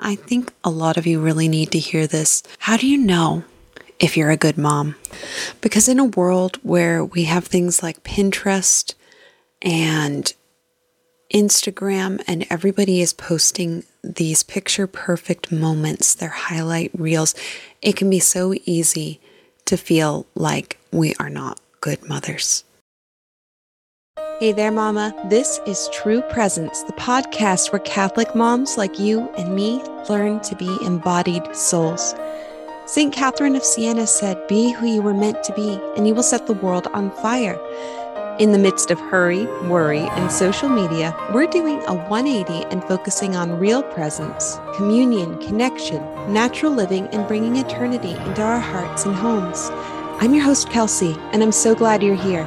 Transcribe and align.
I 0.00 0.14
think 0.14 0.52
a 0.64 0.70
lot 0.70 0.96
of 0.96 1.06
you 1.06 1.20
really 1.20 1.48
need 1.48 1.70
to 1.72 1.78
hear 1.78 2.06
this. 2.06 2.42
How 2.60 2.76
do 2.76 2.86
you 2.86 2.96
know 2.96 3.44
if 3.98 4.16
you're 4.16 4.30
a 4.30 4.36
good 4.36 4.56
mom? 4.56 4.96
Because 5.60 5.88
in 5.88 5.98
a 5.98 6.04
world 6.04 6.56
where 6.62 7.04
we 7.04 7.24
have 7.24 7.44
things 7.44 7.82
like 7.82 8.02
Pinterest 8.02 8.94
and 9.60 10.32
Instagram, 11.32 12.22
and 12.26 12.46
everybody 12.50 13.00
is 13.00 13.12
posting 13.12 13.84
these 14.02 14.42
picture 14.42 14.86
perfect 14.86 15.52
moments, 15.52 16.14
their 16.14 16.30
highlight 16.30 16.90
reels, 16.94 17.34
it 17.82 17.94
can 17.94 18.10
be 18.10 18.18
so 18.18 18.54
easy 18.64 19.20
to 19.66 19.76
feel 19.76 20.26
like 20.34 20.78
we 20.90 21.14
are 21.20 21.30
not 21.30 21.60
good 21.80 22.08
mothers. 22.08 22.64
Hey 24.40 24.52
there, 24.52 24.72
Mama. 24.72 25.14
This 25.28 25.60
is 25.66 25.90
True 25.92 26.22
Presence, 26.22 26.82
the 26.84 26.94
podcast 26.94 27.72
where 27.72 27.80
Catholic 27.80 28.34
moms 28.34 28.78
like 28.78 28.98
you 28.98 29.28
and 29.36 29.54
me 29.54 29.82
learn 30.08 30.40
to 30.40 30.56
be 30.56 30.78
embodied 30.82 31.54
souls. 31.54 32.14
St. 32.86 33.12
Catherine 33.12 33.54
of 33.54 33.62
Siena 33.62 34.06
said, 34.06 34.48
Be 34.48 34.72
who 34.72 34.86
you 34.86 35.02
were 35.02 35.12
meant 35.12 35.44
to 35.44 35.52
be, 35.52 35.78
and 35.94 36.08
you 36.08 36.14
will 36.14 36.22
set 36.22 36.46
the 36.46 36.54
world 36.54 36.86
on 36.94 37.10
fire. 37.16 37.60
In 38.38 38.52
the 38.52 38.58
midst 38.58 38.90
of 38.90 38.98
hurry, 38.98 39.44
worry, 39.68 40.08
and 40.08 40.32
social 40.32 40.70
media, 40.70 41.14
we're 41.34 41.46
doing 41.46 41.82
a 41.86 41.92
180 41.92 42.64
and 42.70 42.82
focusing 42.84 43.36
on 43.36 43.60
real 43.60 43.82
presence, 43.82 44.58
communion, 44.74 45.36
connection, 45.36 46.02
natural 46.32 46.72
living, 46.72 47.08
and 47.08 47.28
bringing 47.28 47.56
eternity 47.56 48.12
into 48.12 48.40
our 48.40 48.58
hearts 48.58 49.04
and 49.04 49.14
homes. 49.14 49.68
I'm 50.22 50.32
your 50.32 50.44
host, 50.44 50.70
Kelsey, 50.70 51.14
and 51.34 51.42
I'm 51.42 51.52
so 51.52 51.74
glad 51.74 52.02
you're 52.02 52.14
here. 52.14 52.46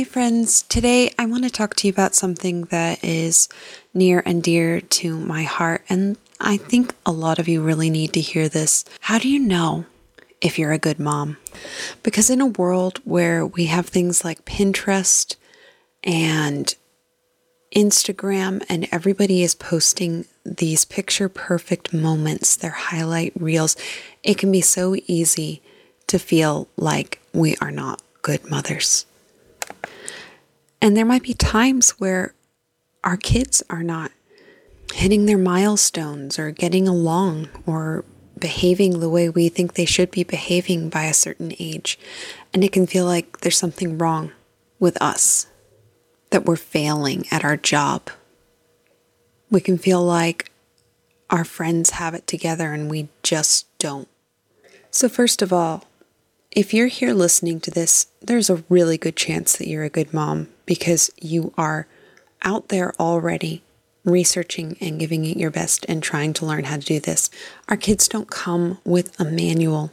Hi, 0.00 0.04
friends. 0.04 0.62
Today 0.62 1.12
I 1.18 1.26
want 1.26 1.44
to 1.44 1.50
talk 1.50 1.74
to 1.74 1.86
you 1.86 1.92
about 1.92 2.14
something 2.14 2.62
that 2.70 3.04
is 3.04 3.50
near 3.92 4.22
and 4.24 4.42
dear 4.42 4.80
to 4.80 5.14
my 5.14 5.42
heart, 5.42 5.84
and 5.90 6.16
I 6.40 6.56
think 6.56 6.94
a 7.04 7.12
lot 7.12 7.38
of 7.38 7.48
you 7.48 7.60
really 7.60 7.90
need 7.90 8.14
to 8.14 8.20
hear 8.22 8.48
this. 8.48 8.86
How 9.00 9.18
do 9.18 9.28
you 9.28 9.38
know 9.38 9.84
if 10.40 10.58
you're 10.58 10.72
a 10.72 10.78
good 10.78 10.98
mom? 10.98 11.36
Because 12.02 12.30
in 12.30 12.40
a 12.40 12.46
world 12.46 13.00
where 13.04 13.44
we 13.44 13.66
have 13.66 13.88
things 13.88 14.24
like 14.24 14.46
Pinterest 14.46 15.36
and 16.02 16.74
Instagram, 17.76 18.64
and 18.70 18.88
everybody 18.90 19.42
is 19.42 19.54
posting 19.54 20.24
these 20.46 20.86
picture 20.86 21.28
perfect 21.28 21.92
moments, 21.92 22.56
their 22.56 22.70
highlight 22.70 23.34
reels, 23.38 23.76
it 24.22 24.38
can 24.38 24.50
be 24.50 24.62
so 24.62 24.96
easy 25.06 25.60
to 26.06 26.18
feel 26.18 26.68
like 26.78 27.20
we 27.34 27.54
are 27.56 27.70
not 27.70 28.00
good 28.22 28.50
mothers. 28.50 29.04
And 30.82 30.96
there 30.96 31.04
might 31.04 31.22
be 31.22 31.34
times 31.34 31.90
where 31.92 32.34
our 33.04 33.16
kids 33.16 33.62
are 33.68 33.82
not 33.82 34.12
hitting 34.94 35.26
their 35.26 35.38
milestones 35.38 36.38
or 36.38 36.50
getting 36.50 36.88
along 36.88 37.48
or 37.66 38.04
behaving 38.38 39.00
the 39.00 39.08
way 39.08 39.28
we 39.28 39.48
think 39.48 39.74
they 39.74 39.84
should 39.84 40.10
be 40.10 40.24
behaving 40.24 40.88
by 40.88 41.04
a 41.04 41.14
certain 41.14 41.52
age. 41.58 41.98
And 42.52 42.64
it 42.64 42.72
can 42.72 42.86
feel 42.86 43.04
like 43.04 43.40
there's 43.40 43.58
something 43.58 43.98
wrong 43.98 44.32
with 44.78 45.00
us, 45.00 45.46
that 46.30 46.46
we're 46.46 46.56
failing 46.56 47.26
at 47.30 47.44
our 47.44 47.56
job. 47.56 48.10
We 49.50 49.60
can 49.60 49.76
feel 49.76 50.02
like 50.02 50.50
our 51.28 51.44
friends 51.44 51.90
have 51.90 52.14
it 52.14 52.26
together 52.26 52.72
and 52.72 52.90
we 52.90 53.08
just 53.22 53.66
don't. 53.78 54.08
So, 54.90 55.08
first 55.08 55.42
of 55.42 55.52
all, 55.52 55.84
if 56.50 56.74
you're 56.74 56.88
here 56.88 57.12
listening 57.12 57.60
to 57.60 57.70
this, 57.70 58.06
there's 58.20 58.50
a 58.50 58.64
really 58.68 58.98
good 58.98 59.16
chance 59.16 59.56
that 59.56 59.68
you're 59.68 59.84
a 59.84 59.90
good 59.90 60.12
mom 60.12 60.48
because 60.70 61.10
you 61.20 61.52
are 61.58 61.88
out 62.42 62.68
there 62.68 62.94
already 63.00 63.60
researching 64.04 64.76
and 64.80 65.00
giving 65.00 65.24
it 65.24 65.36
your 65.36 65.50
best 65.50 65.84
and 65.88 66.00
trying 66.00 66.32
to 66.32 66.46
learn 66.46 66.62
how 66.62 66.76
to 66.76 66.80
do 66.80 67.00
this. 67.00 67.28
Our 67.68 67.76
kids 67.76 68.06
don't 68.06 68.30
come 68.30 68.78
with 68.84 69.18
a 69.18 69.24
manual 69.24 69.90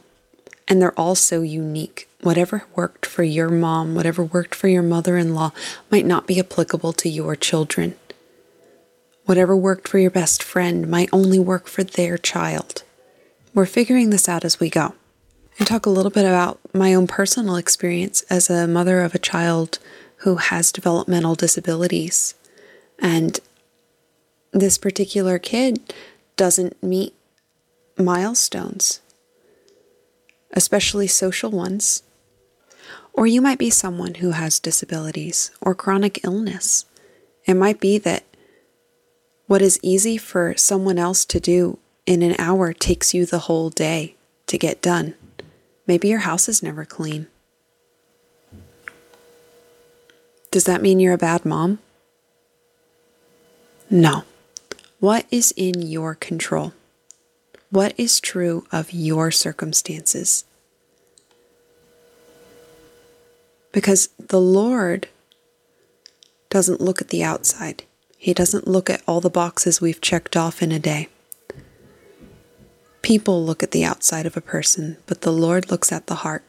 and 0.68 0.80
they're 0.80 0.96
all 0.96 1.16
so 1.16 1.42
unique. 1.42 2.08
Whatever 2.20 2.62
worked 2.76 3.06
for 3.06 3.24
your 3.24 3.48
mom, 3.48 3.96
whatever 3.96 4.22
worked 4.22 4.54
for 4.54 4.68
your 4.68 4.84
mother 4.84 5.16
in 5.16 5.34
law, 5.34 5.50
might 5.90 6.06
not 6.06 6.28
be 6.28 6.38
applicable 6.38 6.92
to 6.92 7.08
your 7.08 7.34
children. 7.34 7.96
Whatever 9.24 9.56
worked 9.56 9.88
for 9.88 9.98
your 9.98 10.12
best 10.12 10.44
friend 10.44 10.88
might 10.88 11.08
only 11.12 11.40
work 11.40 11.66
for 11.66 11.82
their 11.82 12.16
child. 12.16 12.84
We're 13.52 13.66
figuring 13.66 14.10
this 14.10 14.28
out 14.28 14.44
as 14.44 14.60
we 14.60 14.70
go 14.70 14.94
and 15.58 15.66
talk 15.66 15.86
a 15.86 15.90
little 15.90 16.12
bit 16.12 16.24
about 16.24 16.60
my 16.72 16.94
own 16.94 17.08
personal 17.08 17.56
experience 17.56 18.22
as 18.30 18.48
a 18.48 18.68
mother 18.68 19.00
of 19.00 19.12
a 19.12 19.18
child 19.18 19.80
who 20.18 20.36
has 20.36 20.72
developmental 20.72 21.34
disabilities. 21.34 22.34
And 22.98 23.38
this 24.52 24.78
particular 24.78 25.38
kid 25.38 25.94
doesn't 26.36 26.82
meet 26.82 27.14
milestones, 27.96 29.00
especially 30.52 31.06
social 31.06 31.50
ones. 31.50 32.02
Or 33.12 33.26
you 33.26 33.40
might 33.40 33.58
be 33.58 33.70
someone 33.70 34.14
who 34.14 34.30
has 34.32 34.60
disabilities 34.60 35.50
or 35.60 35.74
chronic 35.74 36.24
illness. 36.24 36.84
It 37.44 37.54
might 37.54 37.80
be 37.80 37.98
that 37.98 38.24
what 39.46 39.62
is 39.62 39.80
easy 39.82 40.16
for 40.16 40.56
someone 40.56 40.98
else 40.98 41.24
to 41.24 41.40
do 41.40 41.78
in 42.06 42.22
an 42.22 42.36
hour 42.38 42.72
takes 42.72 43.14
you 43.14 43.26
the 43.26 43.40
whole 43.40 43.70
day 43.70 44.14
to 44.46 44.58
get 44.58 44.80
done. 44.80 45.14
Maybe 45.86 46.08
your 46.08 46.20
house 46.20 46.48
is 46.48 46.62
never 46.62 46.84
clean. 46.84 47.26
Does 50.58 50.64
that 50.64 50.82
mean 50.82 50.98
you're 50.98 51.14
a 51.14 51.18
bad 51.18 51.44
mom? 51.44 51.78
No. 53.88 54.24
What 54.98 55.24
is 55.30 55.54
in 55.56 55.82
your 55.82 56.16
control? 56.16 56.72
What 57.70 57.94
is 57.96 58.18
true 58.18 58.66
of 58.72 58.92
your 58.92 59.30
circumstances? 59.30 60.44
Because 63.70 64.08
the 64.18 64.40
Lord 64.40 65.06
doesn't 66.50 66.80
look 66.80 67.00
at 67.00 67.10
the 67.10 67.22
outside. 67.22 67.84
He 68.16 68.34
doesn't 68.34 68.66
look 68.66 68.90
at 68.90 69.04
all 69.06 69.20
the 69.20 69.30
boxes 69.30 69.80
we've 69.80 70.00
checked 70.00 70.36
off 70.36 70.60
in 70.60 70.72
a 70.72 70.80
day. 70.80 71.08
People 73.02 73.44
look 73.44 73.62
at 73.62 73.70
the 73.70 73.84
outside 73.84 74.26
of 74.26 74.36
a 74.36 74.40
person, 74.40 74.96
but 75.06 75.20
the 75.20 75.32
Lord 75.32 75.70
looks 75.70 75.92
at 75.92 76.08
the 76.08 76.16
heart. 76.26 76.42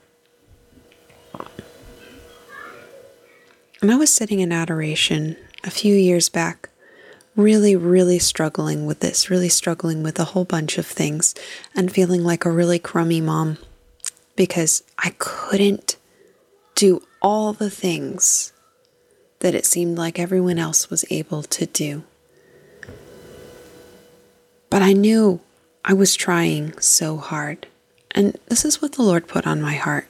And 3.81 3.91
I 3.91 3.95
was 3.95 4.13
sitting 4.13 4.39
in 4.39 4.51
adoration 4.51 5.37
a 5.63 5.69
few 5.69 5.95
years 5.95 6.27
back, 6.27 6.69
really, 7.35 7.75
really 7.75 8.19
struggling 8.19 8.85
with 8.85 8.99
this, 8.99 9.29
really 9.29 9.47
struggling 9.47 10.03
with 10.03 10.19
a 10.19 10.25
whole 10.25 10.45
bunch 10.45 10.77
of 10.77 10.85
things, 10.85 11.33
and 11.75 11.91
feeling 11.91 12.23
like 12.23 12.43
a 12.43 12.51
really 12.51 12.79
crummy 12.79 13.21
mom 13.21 13.57
because 14.35 14.83
I 14.97 15.13
couldn't 15.17 15.95
do 16.75 17.03
all 17.21 17.53
the 17.53 17.69
things 17.69 18.53
that 19.39 19.55
it 19.55 19.65
seemed 19.65 19.97
like 19.97 20.19
everyone 20.19 20.59
else 20.59 20.89
was 20.89 21.05
able 21.09 21.43
to 21.43 21.65
do. 21.65 22.03
But 24.69 24.81
I 24.81 24.93
knew 24.93 25.39
I 25.85 25.93
was 25.93 26.15
trying 26.15 26.77
so 26.79 27.17
hard. 27.17 27.67
And 28.11 28.37
this 28.47 28.65
is 28.65 28.81
what 28.81 28.93
the 28.93 29.01
Lord 29.01 29.27
put 29.27 29.47
on 29.47 29.61
my 29.61 29.75
heart. 29.75 30.07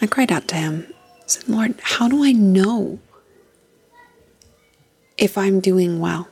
I 0.00 0.06
cried 0.06 0.30
out 0.30 0.48
to 0.48 0.56
Him. 0.56 0.91
Said, 1.32 1.48
Lord, 1.48 1.76
how 1.80 2.08
do 2.08 2.22
I 2.22 2.32
know 2.32 2.98
if 5.16 5.38
I'm 5.38 5.60
doing 5.60 5.98
well? 5.98 6.28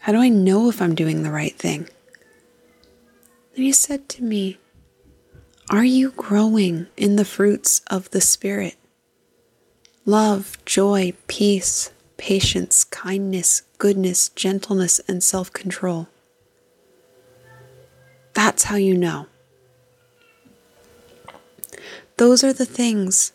How 0.00 0.10
do 0.10 0.18
I 0.18 0.28
know 0.30 0.68
if 0.68 0.82
I'm 0.82 0.96
doing 0.96 1.22
the 1.22 1.30
right 1.30 1.56
thing? 1.56 1.88
And 3.54 3.64
He 3.64 3.70
said 3.70 4.08
to 4.08 4.24
me, 4.24 4.58
Are 5.70 5.84
you 5.84 6.10
growing 6.10 6.88
in 6.96 7.14
the 7.14 7.24
fruits 7.24 7.82
of 7.86 8.10
the 8.10 8.20
Spirit? 8.20 8.74
Love, 10.04 10.58
joy, 10.64 11.12
peace, 11.28 11.92
patience, 12.16 12.82
kindness, 12.82 13.62
goodness, 13.78 14.30
gentleness, 14.30 15.00
and 15.06 15.22
self 15.22 15.52
control. 15.52 16.08
That's 18.34 18.64
how 18.64 18.74
you 18.74 18.96
know. 18.96 19.28
Those 22.16 22.42
are 22.42 22.52
the 22.52 22.66
things 22.66 23.30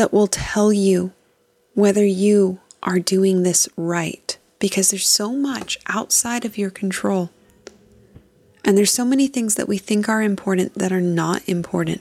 that 0.00 0.14
will 0.14 0.28
tell 0.28 0.72
you 0.72 1.12
whether 1.74 2.06
you 2.06 2.58
are 2.82 2.98
doing 2.98 3.42
this 3.42 3.68
right 3.76 4.38
because 4.58 4.88
there's 4.88 5.06
so 5.06 5.34
much 5.34 5.78
outside 5.88 6.46
of 6.46 6.56
your 6.56 6.70
control. 6.70 7.28
And 8.64 8.78
there's 8.78 8.94
so 8.94 9.04
many 9.04 9.28
things 9.28 9.56
that 9.56 9.68
we 9.68 9.76
think 9.76 10.08
are 10.08 10.22
important 10.22 10.72
that 10.76 10.90
are 10.90 11.02
not 11.02 11.46
important. 11.46 12.00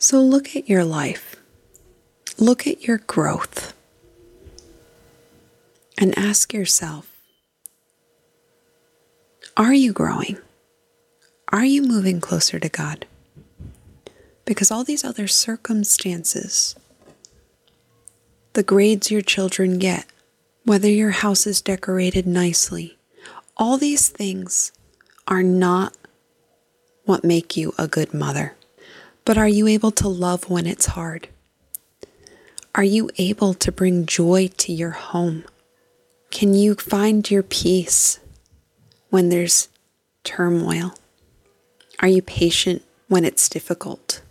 So 0.00 0.20
look 0.20 0.56
at 0.56 0.68
your 0.68 0.82
life. 0.82 1.36
Look 2.38 2.66
at 2.66 2.82
your 2.82 2.98
growth. 2.98 3.72
And 5.96 6.18
ask 6.18 6.52
yourself 6.52 7.08
Are 9.56 9.74
you 9.74 9.92
growing? 9.92 10.38
Are 11.52 11.64
you 11.64 11.82
moving 11.82 12.20
closer 12.20 12.58
to 12.58 12.68
God? 12.68 13.06
Because 14.48 14.70
all 14.70 14.82
these 14.82 15.04
other 15.04 15.28
circumstances, 15.28 16.74
the 18.54 18.62
grades 18.62 19.10
your 19.10 19.20
children 19.20 19.78
get, 19.78 20.06
whether 20.64 20.88
your 20.88 21.10
house 21.10 21.46
is 21.46 21.60
decorated 21.60 22.26
nicely, 22.26 22.96
all 23.58 23.76
these 23.76 24.08
things 24.08 24.72
are 25.26 25.42
not 25.42 25.94
what 27.04 27.24
make 27.24 27.58
you 27.58 27.74
a 27.76 27.86
good 27.86 28.14
mother. 28.14 28.54
But 29.26 29.36
are 29.36 29.46
you 29.46 29.66
able 29.66 29.90
to 29.90 30.08
love 30.08 30.48
when 30.48 30.66
it's 30.66 30.86
hard? 30.86 31.28
Are 32.74 32.84
you 32.84 33.10
able 33.18 33.52
to 33.52 33.70
bring 33.70 34.06
joy 34.06 34.48
to 34.56 34.72
your 34.72 34.92
home? 34.92 35.44
Can 36.30 36.54
you 36.54 36.74
find 36.74 37.30
your 37.30 37.42
peace 37.42 38.18
when 39.10 39.28
there's 39.28 39.68
turmoil? 40.24 40.94
Are 42.00 42.08
you 42.08 42.22
patient 42.22 42.82
when 43.08 43.26
it's 43.26 43.50
difficult? 43.50 44.22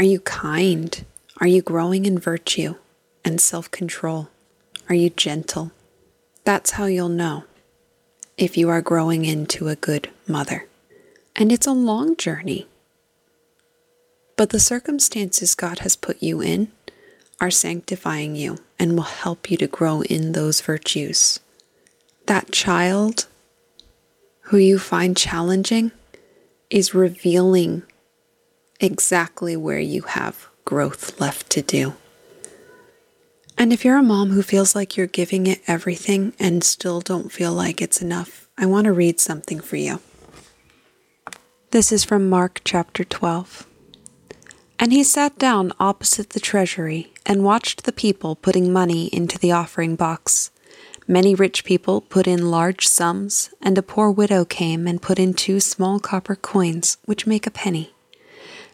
Are 0.00 0.12
you 0.12 0.20
kind? 0.20 1.04
Are 1.42 1.46
you 1.46 1.60
growing 1.60 2.06
in 2.06 2.18
virtue 2.18 2.76
and 3.22 3.38
self 3.38 3.70
control? 3.70 4.30
Are 4.88 4.94
you 4.94 5.10
gentle? 5.10 5.72
That's 6.42 6.70
how 6.70 6.86
you'll 6.86 7.10
know 7.10 7.44
if 8.38 8.56
you 8.56 8.70
are 8.70 8.80
growing 8.80 9.26
into 9.26 9.68
a 9.68 9.76
good 9.76 10.08
mother. 10.26 10.66
And 11.36 11.52
it's 11.52 11.66
a 11.66 11.72
long 11.72 12.16
journey. 12.16 12.66
But 14.38 14.48
the 14.48 14.58
circumstances 14.58 15.54
God 15.54 15.80
has 15.80 15.96
put 15.96 16.22
you 16.22 16.40
in 16.40 16.72
are 17.38 17.50
sanctifying 17.50 18.34
you 18.34 18.56
and 18.78 18.96
will 18.96 19.02
help 19.02 19.50
you 19.50 19.58
to 19.58 19.66
grow 19.66 20.00
in 20.04 20.32
those 20.32 20.62
virtues. 20.62 21.40
That 22.24 22.52
child 22.52 23.26
who 24.44 24.56
you 24.56 24.78
find 24.78 25.14
challenging 25.14 25.92
is 26.70 26.94
revealing 26.94 27.82
exactly 28.80 29.56
where 29.56 29.78
you 29.78 30.02
have 30.02 30.48
growth 30.64 31.20
left 31.20 31.50
to 31.50 31.62
do. 31.62 31.94
And 33.58 33.72
if 33.72 33.84
you're 33.84 33.98
a 33.98 34.02
mom 34.02 34.30
who 34.30 34.42
feels 34.42 34.74
like 34.74 34.96
you're 34.96 35.06
giving 35.06 35.46
it 35.46 35.60
everything 35.66 36.32
and 36.38 36.64
still 36.64 37.00
don't 37.00 37.30
feel 37.30 37.52
like 37.52 37.82
it's 37.82 38.00
enough, 38.00 38.48
I 38.56 38.64
want 38.66 38.86
to 38.86 38.92
read 38.92 39.20
something 39.20 39.60
for 39.60 39.76
you. 39.76 40.00
This 41.70 41.92
is 41.92 42.02
from 42.02 42.28
Mark 42.28 42.62
chapter 42.64 43.04
12. 43.04 43.66
And 44.78 44.92
he 44.92 45.04
sat 45.04 45.38
down 45.38 45.72
opposite 45.78 46.30
the 46.30 46.40
treasury 46.40 47.12
and 47.26 47.44
watched 47.44 47.84
the 47.84 47.92
people 47.92 48.34
putting 48.34 48.72
money 48.72 49.08
into 49.08 49.38
the 49.38 49.52
offering 49.52 49.94
box. 49.94 50.50
Many 51.06 51.34
rich 51.34 51.62
people 51.62 52.00
put 52.00 52.26
in 52.26 52.50
large 52.50 52.88
sums, 52.88 53.50
and 53.60 53.76
a 53.76 53.82
poor 53.82 54.10
widow 54.10 54.46
came 54.46 54.86
and 54.86 55.02
put 55.02 55.18
in 55.18 55.34
two 55.34 55.60
small 55.60 56.00
copper 56.00 56.34
coins, 56.34 56.96
which 57.04 57.26
make 57.26 57.46
a 57.46 57.50
penny. 57.50 57.92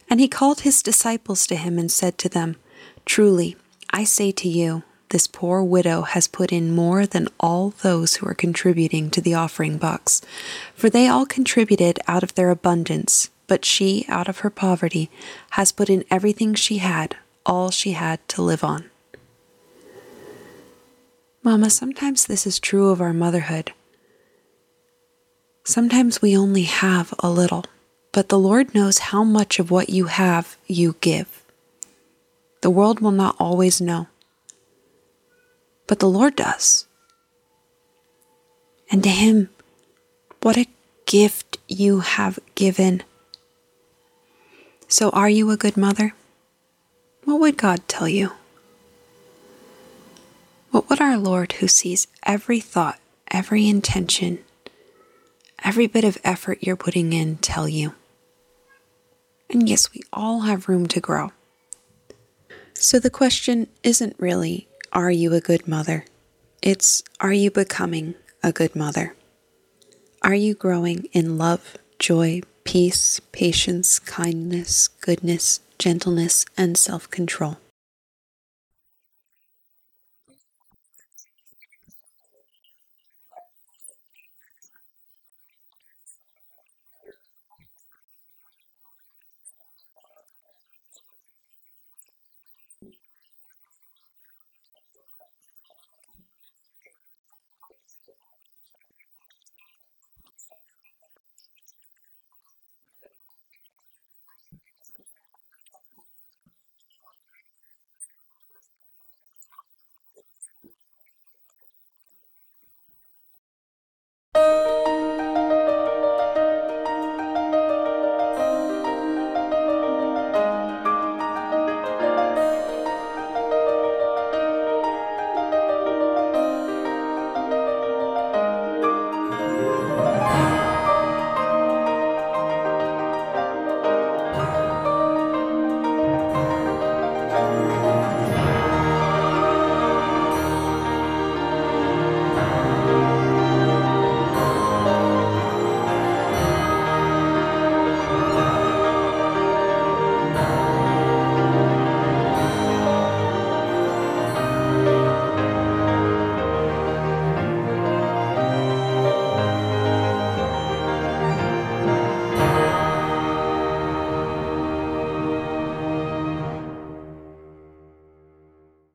And 0.08 0.20
he 0.20 0.28
called 0.28 0.60
his 0.60 0.82
disciples 0.82 1.46
to 1.48 1.56
him 1.56 1.78
and 1.78 1.90
said 1.90 2.18
to 2.18 2.28
them, 2.28 2.56
Truly, 3.04 3.56
I 3.90 4.04
say 4.04 4.32
to 4.32 4.48
you, 4.48 4.82
this 5.10 5.26
poor 5.26 5.62
widow 5.62 6.02
has 6.02 6.26
put 6.26 6.52
in 6.52 6.74
more 6.74 7.06
than 7.06 7.28
all 7.38 7.70
those 7.70 8.16
who 8.16 8.26
are 8.26 8.34
contributing 8.34 9.10
to 9.10 9.20
the 9.20 9.34
offering 9.34 9.78
box, 9.78 10.20
for 10.74 10.90
they 10.90 11.06
all 11.06 11.26
contributed 11.26 12.00
out 12.08 12.22
of 12.22 12.34
their 12.34 12.50
abundance, 12.50 13.30
but 13.46 13.64
she, 13.64 14.04
out 14.08 14.28
of 14.28 14.40
her 14.40 14.50
poverty, 14.50 15.08
has 15.50 15.70
put 15.70 15.88
in 15.88 16.04
everything 16.10 16.54
she 16.54 16.78
had, 16.78 17.16
all 17.44 17.70
she 17.70 17.92
had 17.92 18.26
to 18.28 18.42
live 18.42 18.64
on. 18.64 18.90
Mama, 21.44 21.70
sometimes 21.70 22.26
this 22.26 22.44
is 22.44 22.58
true 22.58 22.90
of 22.90 23.00
our 23.00 23.12
motherhood. 23.12 23.72
Sometimes 25.62 26.20
we 26.20 26.36
only 26.36 26.62
have 26.62 27.14
a 27.20 27.30
little, 27.30 27.64
but 28.16 28.30
the 28.30 28.38
Lord 28.38 28.74
knows 28.74 29.12
how 29.12 29.22
much 29.22 29.60
of 29.60 29.70
what 29.70 29.90
you 29.90 30.06
have 30.06 30.56
you 30.66 30.96
give. 31.02 31.44
The 32.62 32.70
world 32.70 33.00
will 33.00 33.12
not 33.12 33.36
always 33.38 33.80
know 33.80 34.08
but 35.86 36.00
the 36.00 36.08
Lord 36.08 36.36
does. 36.36 36.86
And 38.90 39.02
to 39.02 39.10
Him, 39.10 39.50
what 40.42 40.56
a 40.56 40.66
gift 41.06 41.58
you 41.68 42.00
have 42.00 42.38
given. 42.54 43.02
So, 44.88 45.10
are 45.10 45.28
you 45.28 45.50
a 45.50 45.56
good 45.56 45.76
mother? 45.76 46.14
What 47.24 47.40
would 47.40 47.56
God 47.56 47.80
tell 47.88 48.08
you? 48.08 48.32
What 50.70 50.88
would 50.88 51.00
our 51.00 51.18
Lord, 51.18 51.52
who 51.52 51.68
sees 51.68 52.06
every 52.24 52.60
thought, 52.60 53.00
every 53.30 53.68
intention, 53.68 54.38
every 55.64 55.86
bit 55.86 56.04
of 56.04 56.18
effort 56.22 56.58
you're 56.60 56.76
putting 56.76 57.12
in, 57.12 57.36
tell 57.38 57.68
you? 57.68 57.94
And 59.50 59.68
yes, 59.68 59.92
we 59.92 60.02
all 60.12 60.40
have 60.40 60.68
room 60.68 60.86
to 60.88 61.00
grow. 61.00 61.32
So 62.74 62.98
the 62.98 63.10
question 63.10 63.68
isn't 63.82 64.16
really, 64.18 64.68
are 64.92 65.10
you 65.10 65.32
a 65.32 65.40
good 65.40 65.66
mother? 65.66 66.04
It's 66.62 67.02
Are 67.20 67.32
you 67.32 67.50
becoming 67.50 68.14
a 68.42 68.52
good 68.52 68.74
mother? 68.76 69.14
Are 70.22 70.34
you 70.34 70.54
growing 70.54 71.08
in 71.12 71.38
love, 71.38 71.76
joy, 71.98 72.42
peace, 72.64 73.20
patience, 73.32 73.98
kindness, 73.98 74.88
goodness, 74.88 75.60
gentleness, 75.78 76.44
and 76.56 76.76
self 76.76 77.08
control? 77.10 77.58